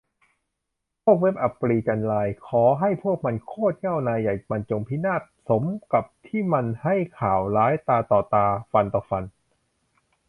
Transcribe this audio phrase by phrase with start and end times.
[1.03, 9.23] พวกเว็บอัปรีย์จันราย ขอให้พวกมัน โคตรเหง้า นายใหญ่มันจงพินาศสมกับที่มันให้ข่าวร้าย ตาต่อตา ฟันต่อฟัน